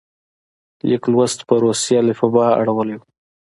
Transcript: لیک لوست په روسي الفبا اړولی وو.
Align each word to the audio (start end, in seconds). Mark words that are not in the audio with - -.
لیک 0.87 1.03
لوست 1.13 1.39
په 1.47 1.53
روسي 1.63 1.93
الفبا 2.01 2.45
اړولی 2.61 2.95
وو. 2.97 3.05